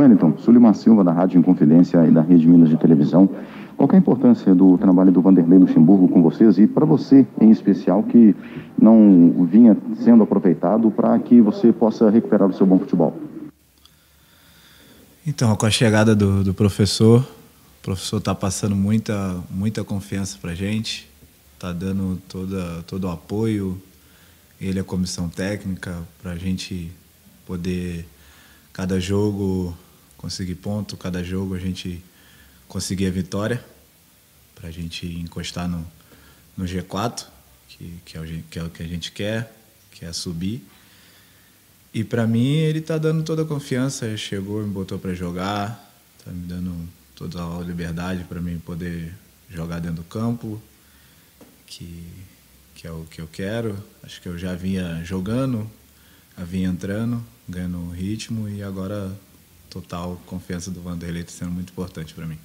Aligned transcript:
Wellington, 0.00 0.38
Sulimar 0.38 0.74
Silva, 0.74 1.04
da 1.04 1.12
Rádio 1.12 1.38
Inconfidência 1.38 2.06
e 2.06 2.10
da 2.10 2.22
Rede 2.22 2.48
Minas 2.48 2.70
de 2.70 2.76
Televisão. 2.76 3.28
Qual 3.76 3.88
é 3.92 3.96
a 3.96 3.98
importância 3.98 4.54
do 4.54 4.78
trabalho 4.78 5.12
do 5.12 5.20
Vanderlei 5.20 5.58
Luxemburgo 5.58 6.08
com 6.08 6.22
vocês 6.22 6.58
e 6.58 6.66
para 6.66 6.86
você 6.86 7.26
em 7.40 7.50
especial 7.50 8.02
que 8.02 8.34
não 8.80 9.46
vinha 9.50 9.76
sendo 9.96 10.22
aproveitado 10.22 10.90
para 10.90 11.18
que 11.18 11.40
você 11.40 11.72
possa 11.72 12.10
recuperar 12.10 12.48
o 12.48 12.52
seu 12.52 12.66
bom 12.66 12.78
futebol? 12.78 13.14
Então, 15.26 15.54
com 15.54 15.66
a 15.66 15.70
chegada 15.70 16.14
do, 16.14 16.42
do 16.42 16.54
professor, 16.54 17.20
o 17.20 17.82
professor 17.82 18.18
está 18.18 18.34
passando 18.34 18.74
muita, 18.74 19.36
muita 19.50 19.84
confiança 19.84 20.38
para 20.40 20.52
a 20.52 20.54
gente, 20.54 21.08
está 21.54 21.72
dando 21.72 22.18
toda, 22.26 22.82
todo 22.86 23.04
o 23.04 23.10
apoio, 23.10 23.80
ele 24.60 24.80
a 24.80 24.84
comissão 24.84 25.28
técnica, 25.28 25.94
para 26.22 26.32
a 26.32 26.36
gente 26.36 26.90
poder, 27.46 28.06
cada 28.72 28.98
jogo, 28.98 29.74
conseguir 30.20 30.56
ponto, 30.56 30.98
cada 30.98 31.24
jogo 31.24 31.54
a 31.54 31.58
gente 31.58 32.02
conseguir 32.68 33.06
a 33.06 33.10
vitória, 33.10 33.64
para 34.54 34.68
a 34.68 34.70
gente 34.70 35.06
encostar 35.06 35.66
no, 35.66 35.84
no 36.54 36.66
G4, 36.66 37.24
que, 37.66 37.94
que, 38.04 38.18
é 38.18 38.20
o, 38.20 38.42
que 38.50 38.58
é 38.58 38.62
o 38.62 38.68
que 38.68 38.82
a 38.82 38.86
gente 38.86 39.12
quer, 39.12 39.50
que 39.90 40.04
é 40.04 40.12
subir. 40.12 40.62
E 41.94 42.04
para 42.04 42.26
mim 42.26 42.56
ele 42.56 42.80
está 42.80 42.98
dando 42.98 43.22
toda 43.22 43.42
a 43.42 43.46
confiança, 43.46 44.14
chegou, 44.18 44.62
me 44.62 44.68
botou 44.68 44.98
para 44.98 45.14
jogar, 45.14 45.90
está 46.18 46.30
me 46.30 46.46
dando 46.46 46.86
toda 47.16 47.42
a 47.42 47.60
liberdade 47.60 48.24
para 48.24 48.42
mim 48.42 48.58
poder 48.58 49.14
jogar 49.48 49.80
dentro 49.80 50.02
do 50.02 50.04
campo, 50.04 50.60
que, 51.66 52.06
que 52.74 52.86
é 52.86 52.90
o 52.92 53.06
que 53.10 53.22
eu 53.22 53.26
quero. 53.26 53.82
Acho 54.02 54.20
que 54.20 54.28
eu 54.28 54.36
já 54.36 54.54
vinha 54.54 55.02
jogando, 55.02 55.68
já 56.36 56.44
vinha 56.44 56.68
entrando, 56.68 57.24
ganhando 57.48 57.88
ritmo 57.88 58.50
e 58.50 58.62
agora 58.62 59.10
total 59.70 60.20
confiança 60.26 60.70
do 60.70 60.80
Vanderlei 60.80 61.22
está 61.22 61.32
sendo 61.32 61.52
muito 61.52 61.70
importante 61.70 62.12
para 62.12 62.26
mim. 62.26 62.36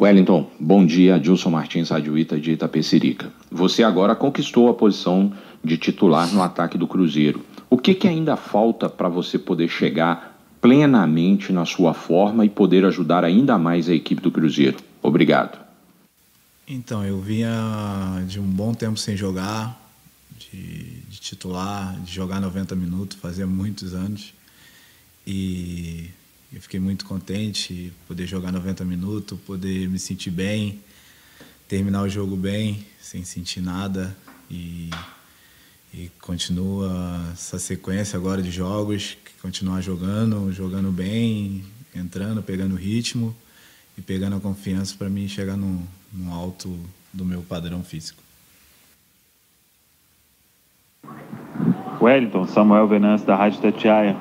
Wellington, 0.00 0.48
bom 0.58 0.86
dia. 0.86 1.18
Dilson 1.18 1.50
Martins, 1.50 1.90
Rádio 1.90 2.16
Ita 2.16 2.38
de 2.38 2.52
Itapecerica. 2.52 3.32
Você 3.50 3.82
agora 3.82 4.14
conquistou 4.14 4.68
a 4.68 4.74
posição 4.74 5.32
de 5.62 5.76
titular 5.76 6.32
no 6.32 6.42
ataque 6.42 6.78
do 6.78 6.86
Cruzeiro. 6.86 7.44
O 7.68 7.76
que, 7.76 7.94
que 7.94 8.06
ainda 8.06 8.36
falta 8.36 8.88
para 8.88 9.08
você 9.08 9.38
poder 9.38 9.68
chegar 9.68 10.38
plenamente 10.60 11.52
na 11.52 11.64
sua 11.64 11.94
forma 11.94 12.44
e 12.44 12.48
poder 12.48 12.84
ajudar 12.84 13.24
ainda 13.24 13.58
mais 13.58 13.88
a 13.88 13.94
equipe 13.94 14.22
do 14.22 14.30
Cruzeiro? 14.30 14.78
Obrigado. 15.02 15.58
Então, 16.66 17.04
eu 17.04 17.20
vinha 17.20 18.22
de 18.26 18.38
um 18.38 18.46
bom 18.46 18.74
tempo 18.74 18.98
sem 18.98 19.16
jogar, 19.16 19.87
de, 20.38 21.00
de 21.08 21.20
titular, 21.20 22.00
de 22.00 22.12
jogar 22.12 22.40
90 22.40 22.74
minutos, 22.76 23.18
fazia 23.18 23.46
muitos 23.46 23.94
anos. 23.94 24.32
E 25.26 26.08
eu 26.52 26.60
fiquei 26.60 26.80
muito 26.80 27.04
contente 27.04 27.92
poder 28.06 28.26
jogar 28.26 28.52
90 28.52 28.84
minutos, 28.84 29.38
poder 29.40 29.88
me 29.88 29.98
sentir 29.98 30.30
bem, 30.30 30.80
terminar 31.66 32.02
o 32.02 32.08
jogo 32.08 32.36
bem, 32.36 32.86
sem 33.00 33.24
sentir 33.24 33.60
nada 33.60 34.16
e, 34.50 34.90
e 35.92 36.10
continua 36.20 37.30
essa 37.32 37.58
sequência 37.58 38.16
agora 38.16 38.40
de 38.40 38.50
jogos, 38.50 39.18
continuar 39.42 39.82
jogando, 39.82 40.50
jogando 40.52 40.90
bem, 40.90 41.64
entrando, 41.94 42.42
pegando 42.42 42.74
ritmo 42.76 43.36
e 43.96 44.00
pegando 44.00 44.36
a 44.36 44.40
confiança 44.40 44.94
para 44.96 45.10
mim 45.10 45.28
chegar 45.28 45.56
no, 45.56 45.86
no 46.12 46.32
alto 46.32 46.78
do 47.12 47.24
meu 47.24 47.42
padrão 47.42 47.82
físico. 47.82 48.27
Wellington, 52.08 52.46
Samuel 52.46 52.86
Venâncio 52.86 53.26
da 53.26 53.36
Rádio 53.36 53.60
Tatiaia. 53.60 54.16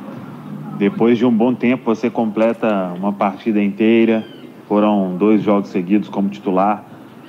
Depois 0.77 1.17
de 1.17 1.25
um 1.25 1.31
bom 1.31 1.53
tempo, 1.53 1.85
você 1.85 2.09
completa 2.09 2.92
uma 2.93 3.14
partida 3.14 3.64
inteira. 3.64 4.25
Foram 4.67 5.15
dois 5.17 5.42
jogos 5.42 5.70
seguidos 5.70 6.09
como 6.09 6.27
titular. 6.27 6.83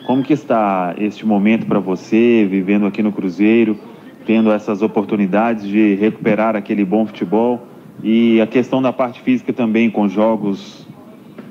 Como 0.05 0.21
que 0.25 0.33
está 0.33 0.97
este 0.99 1.25
momento 1.25 1.65
para 1.65 1.79
você, 1.79 2.45
vivendo 2.51 2.87
aqui 2.87 3.05
no 3.05 3.13
Cruzeiro, 3.13 3.79
tendo 4.27 4.51
essas 4.51 4.83
oportunidades 4.83 5.65
de 5.65 5.95
recuperar 5.95 6.57
aquele 6.57 6.85
bom 6.85 7.07
futebol 7.07 7.65
e 8.03 8.41
a 8.41 8.47
questão 8.47 8.83
da 8.83 8.93
parte 8.93 9.21
física 9.21 9.53
também, 9.53 9.89
com 9.89 10.09
jogos 10.09 10.89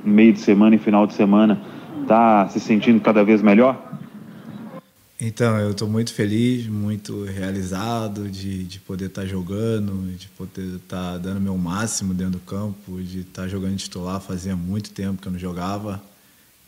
meio 0.04 0.34
de 0.34 0.40
semana 0.40 0.76
e 0.76 0.78
final 0.78 1.08
de 1.08 1.14
semana, 1.14 1.62
está 2.02 2.46
se 2.50 2.60
sentindo 2.60 3.00
cada 3.00 3.24
vez 3.24 3.42
melhor? 3.42 3.87
Então, 5.20 5.58
eu 5.58 5.72
estou 5.72 5.90
muito 5.90 6.14
feliz, 6.14 6.68
muito 6.68 7.24
realizado 7.24 8.30
de, 8.30 8.64
de 8.66 8.80
poder 8.80 9.06
estar 9.06 9.24
tá 9.24 9.28
jogando, 9.28 10.16
de 10.16 10.28
poder 10.28 10.76
estar 10.76 11.14
tá 11.14 11.18
dando 11.18 11.42
meu 11.42 11.58
máximo 11.58 12.14
dentro 12.14 12.34
do 12.34 12.40
campo, 12.40 13.02
de 13.02 13.22
estar 13.22 13.44
tá 13.44 13.48
jogando 13.48 13.76
titular. 13.78 14.22
Fazia 14.22 14.56
muito 14.56 14.92
tempo 14.92 15.20
que 15.20 15.28
eu 15.28 15.32
não 15.32 15.40
jogava 15.40 16.04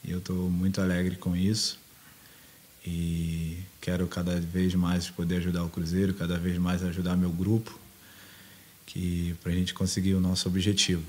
e 0.03 0.09
eu 0.09 0.17
estou 0.17 0.49
muito 0.49 0.81
alegre 0.81 1.15
com 1.15 1.35
isso. 1.35 1.77
E 2.83 3.59
quero 3.79 4.07
cada 4.07 4.39
vez 4.39 4.73
mais 4.73 5.11
poder 5.11 5.35
ajudar 5.35 5.63
o 5.63 5.69
Cruzeiro, 5.69 6.15
cada 6.15 6.39
vez 6.39 6.57
mais 6.57 6.83
ajudar 6.83 7.15
meu 7.15 7.29
grupo, 7.29 7.77
que 8.87 9.35
para 9.43 9.51
a 9.51 9.55
gente 9.55 9.75
conseguir 9.75 10.15
o 10.15 10.19
nosso 10.19 10.47
objetivo. 10.47 11.05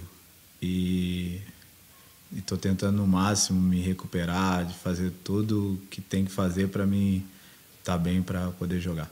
E 0.61 1.41
estou 2.39 2.57
tentando 2.57 2.97
no 2.99 3.07
máximo 3.07 3.61
me 3.61 3.81
recuperar, 3.81 4.65
de 4.65 4.75
fazer 4.75 5.13
tudo 5.25 5.79
que 5.91 6.01
tem 6.01 6.25
que 6.25 6.31
fazer 6.31 6.69
para 6.69 6.87
mim 6.87 7.25
estar 7.81 7.93
tá 7.93 7.99
bem 7.99 8.23
para 8.23 8.49
poder 8.51 8.81
jogar. 8.81 9.11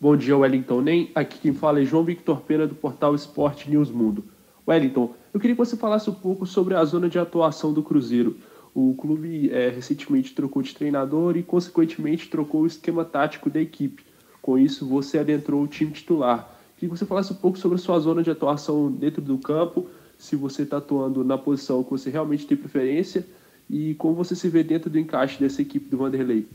Bom 0.00 0.16
dia, 0.16 0.36
Wellington. 0.36 0.80
Nem 0.80 1.10
aqui 1.12 1.40
quem 1.40 1.52
fala 1.52 1.80
é 1.82 1.84
João 1.84 2.04
Victor 2.04 2.40
Pena 2.42 2.68
do 2.68 2.74
portal 2.74 3.16
Esporte 3.16 3.68
News 3.68 3.90
Mundo. 3.90 4.24
Wellington, 4.66 5.12
eu 5.34 5.40
queria 5.40 5.56
que 5.56 5.64
você 5.64 5.76
falasse 5.76 6.08
um 6.08 6.14
pouco 6.14 6.46
sobre 6.46 6.74
a 6.74 6.84
zona 6.84 7.08
de 7.08 7.18
atuação 7.18 7.72
do 7.72 7.82
Cruzeiro. 7.82 8.36
O 8.72 8.94
clube 8.94 9.50
é, 9.50 9.70
recentemente 9.70 10.34
trocou 10.34 10.62
de 10.62 10.72
treinador 10.72 11.36
e, 11.36 11.42
consequentemente, 11.42 12.28
trocou 12.28 12.62
o 12.62 12.66
esquema 12.66 13.04
tático 13.04 13.50
da 13.50 13.60
equipe. 13.60 14.04
Com 14.40 14.56
isso, 14.56 14.86
você 14.86 15.18
adentrou 15.18 15.64
o 15.64 15.66
time 15.66 15.90
titular. 15.90 16.57
Queria 16.78 16.94
que 16.94 16.98
você 16.98 17.04
falasse 17.04 17.32
um 17.32 17.36
pouco 17.36 17.58
sobre 17.58 17.74
a 17.74 17.78
sua 17.78 17.98
zona 17.98 18.22
de 18.22 18.30
atuação 18.30 18.88
dentro 18.88 19.20
do 19.20 19.36
campo, 19.36 19.88
se 20.16 20.36
você 20.36 20.62
está 20.62 20.76
atuando 20.76 21.24
na 21.24 21.36
posição 21.36 21.82
que 21.82 21.90
você 21.90 22.08
realmente 22.08 22.46
tem 22.46 22.56
preferência 22.56 23.26
e 23.68 23.94
como 23.94 24.14
você 24.14 24.36
se 24.36 24.48
vê 24.48 24.62
dentro 24.62 24.88
do 24.88 24.96
encaixe 24.96 25.40
dessa 25.40 25.60
equipe 25.60 25.90
do 25.90 25.98
Vanderlei. 25.98 26.46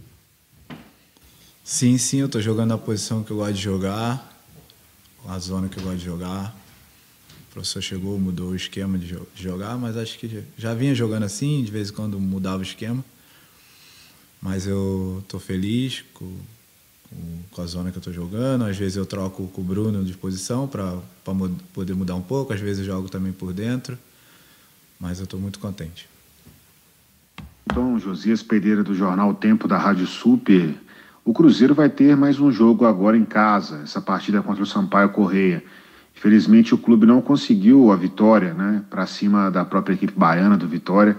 Sim, 1.61 1.97
sim, 1.97 2.19
eu 2.19 2.27
estou 2.27 2.41
jogando 2.41 2.73
a 2.73 2.77
posição 2.77 3.21
que 3.21 3.31
eu 3.31 3.37
gosto 3.37 3.53
de 3.53 3.61
jogar, 3.61 4.33
a 5.27 5.39
zona 5.39 5.67
que 5.67 5.77
eu 5.77 5.83
gosto 5.83 5.97
de 5.97 6.05
jogar. 6.05 6.55
O 7.49 7.53
professor 7.53 7.81
chegou, 7.81 8.17
mudou 8.17 8.51
o 8.51 8.55
esquema 8.55 8.97
de 8.97 9.17
jogar, 9.35 9.77
mas 9.77 9.97
acho 9.97 10.17
que 10.17 10.41
já 10.57 10.73
vinha 10.73 10.95
jogando 10.95 11.23
assim, 11.23 11.63
de 11.65 11.71
vez 11.71 11.89
em 11.89 11.93
quando 11.93 12.17
mudava 12.17 12.59
o 12.59 12.63
esquema. 12.63 13.03
Mas 14.41 14.65
eu 14.67 15.19
estou 15.21 15.39
feliz 15.39 16.03
com 16.13 16.33
com 17.53 17.61
a 17.61 17.65
zona 17.65 17.91
que 17.91 17.97
eu 17.97 17.99
estou 17.99 18.13
jogando. 18.13 18.65
Às 18.65 18.77
vezes 18.77 18.97
eu 18.97 19.05
troco 19.05 19.47
com 19.47 19.61
o 19.61 19.63
Bruno 19.63 20.03
de 20.03 20.13
posição 20.13 20.67
para 20.67 20.97
poder 21.73 21.93
mudar 21.93 22.15
um 22.15 22.21
pouco. 22.21 22.53
Às 22.53 22.59
vezes 22.59 22.79
eu 22.79 22.93
jogo 22.93 23.09
também 23.09 23.31
por 23.31 23.53
dentro. 23.53 23.97
Mas 24.99 25.19
eu 25.19 25.25
estou 25.25 25.39
muito 25.39 25.59
contente. 25.59 26.09
Então, 27.65 27.97
Josias 27.99 28.43
Pereira 28.43 28.83
do 28.83 28.93
jornal 28.93 29.33
Tempo 29.33 29.67
da 29.67 29.77
Rádio 29.77 30.05
Super. 30.05 30.75
O 31.25 31.33
Cruzeiro 31.33 31.73
vai 31.73 31.89
ter 31.89 32.17
mais 32.17 32.39
um 32.39 32.51
jogo 32.51 32.85
agora 32.85 33.15
em 33.15 33.23
casa, 33.23 33.81
essa 33.83 34.01
partida 34.01 34.41
contra 34.41 34.61
o 34.61 34.65
Sampaio 34.65 35.09
Correia. 35.09 35.63
Infelizmente 36.15 36.73
o 36.73 36.77
clube 36.77 37.05
não 37.05 37.21
conseguiu 37.21 37.91
a 37.91 37.95
vitória, 37.95 38.53
né, 38.53 38.83
para 38.89 39.05
cima 39.05 39.49
da 39.49 39.63
própria 39.63 39.93
equipe 39.93 40.13
baiana 40.15 40.57
do 40.57 40.67
Vitória 40.67 41.17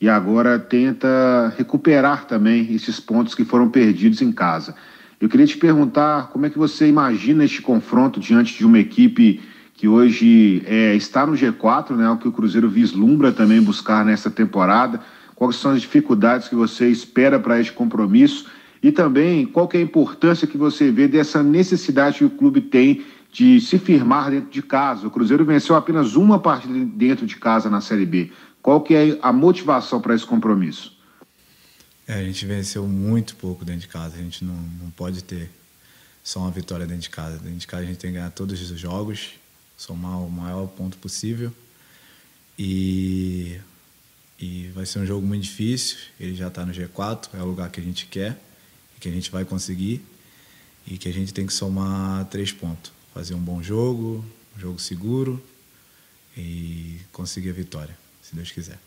e 0.00 0.08
agora 0.08 0.58
tenta 0.58 1.52
recuperar 1.56 2.26
também 2.26 2.72
esses 2.74 3.00
pontos 3.00 3.34
que 3.34 3.44
foram 3.44 3.70
perdidos 3.70 4.20
em 4.20 4.30
casa. 4.30 4.74
Eu 5.20 5.28
queria 5.28 5.46
te 5.46 5.56
perguntar 5.56 6.28
como 6.28 6.44
é 6.44 6.50
que 6.50 6.58
você 6.58 6.86
imagina 6.86 7.44
este 7.44 7.62
confronto 7.62 8.20
diante 8.20 8.56
de 8.56 8.66
uma 8.66 8.78
equipe 8.78 9.40
que 9.72 9.88
hoje 9.88 10.62
é, 10.66 10.94
está 10.94 11.26
no 11.26 11.32
G4, 11.32 11.90
né, 11.96 12.08
o 12.10 12.16
que 12.16 12.28
o 12.28 12.32
Cruzeiro 12.32 12.68
vislumbra 12.68 13.32
também 13.32 13.60
buscar 13.60 14.04
nessa 14.04 14.30
temporada. 14.30 15.00
Quais 15.34 15.56
são 15.56 15.72
as 15.72 15.80
dificuldades 15.80 16.48
que 16.48 16.54
você 16.54 16.88
espera 16.88 17.38
para 17.38 17.60
este 17.60 17.72
compromisso? 17.72 18.46
E 18.82 18.92
também 18.92 19.46
qual 19.46 19.68
é 19.72 19.78
a 19.78 19.80
importância 19.80 20.46
que 20.46 20.56
você 20.56 20.90
vê 20.90 21.08
dessa 21.08 21.42
necessidade 21.42 22.18
que 22.18 22.24
o 22.24 22.30
clube 22.30 22.60
tem 22.60 23.04
de 23.32 23.60
se 23.60 23.78
firmar 23.78 24.30
dentro 24.30 24.50
de 24.50 24.62
casa. 24.62 25.06
O 25.06 25.10
Cruzeiro 25.10 25.44
venceu 25.44 25.76
apenas 25.76 26.16
uma 26.16 26.38
partida 26.38 26.72
dentro 26.94 27.26
de 27.26 27.36
casa 27.36 27.68
na 27.68 27.82
Série 27.82 28.06
B. 28.06 28.30
Qual 28.62 28.80
que 28.80 28.94
é 28.94 29.18
a 29.20 29.32
motivação 29.32 30.00
para 30.00 30.14
esse 30.14 30.24
compromisso? 30.24 30.95
É, 32.08 32.14
a 32.14 32.24
gente 32.24 32.46
venceu 32.46 32.86
muito 32.86 33.34
pouco 33.36 33.64
dentro 33.64 33.80
de 33.82 33.88
casa. 33.88 34.16
A 34.16 34.22
gente 34.22 34.44
não, 34.44 34.54
não 34.54 34.90
pode 34.90 35.24
ter 35.24 35.50
só 36.22 36.40
uma 36.40 36.50
vitória 36.50 36.86
dentro 36.86 37.02
de 37.02 37.10
casa. 37.10 37.38
Dentro 37.38 37.58
de 37.58 37.66
casa 37.66 37.82
a 37.82 37.86
gente 37.86 37.98
tem 37.98 38.10
que 38.10 38.16
ganhar 38.16 38.30
todos 38.30 38.70
os 38.70 38.78
jogos, 38.78 39.30
somar 39.76 40.20
o 40.20 40.30
maior 40.30 40.66
ponto 40.68 40.96
possível. 40.98 41.52
E, 42.58 43.60
e 44.38 44.68
vai 44.68 44.86
ser 44.86 45.00
um 45.00 45.06
jogo 45.06 45.26
muito 45.26 45.42
difícil. 45.42 45.98
Ele 46.18 46.34
já 46.36 46.48
está 46.48 46.64
no 46.64 46.72
G4, 46.72 47.28
é 47.34 47.42
o 47.42 47.46
lugar 47.46 47.70
que 47.70 47.80
a 47.80 47.82
gente 47.82 48.06
quer 48.06 48.38
e 48.96 49.00
que 49.00 49.08
a 49.08 49.12
gente 49.12 49.30
vai 49.30 49.44
conseguir. 49.44 50.04
e 50.86 50.96
que 50.96 51.08
a 51.08 51.12
gente 51.12 51.34
tem 51.34 51.46
que 51.46 51.52
somar 51.52 52.24
três 52.26 52.52
pontos. 52.52 52.92
Fazer 53.12 53.34
um 53.34 53.40
bom 53.40 53.60
jogo, 53.60 54.24
um 54.56 54.60
jogo 54.60 54.78
seguro 54.78 55.42
e 56.36 57.00
conseguir 57.12 57.50
a 57.50 57.52
vitória, 57.52 57.96
se 58.22 58.36
Deus 58.36 58.52
quiser. 58.52 58.78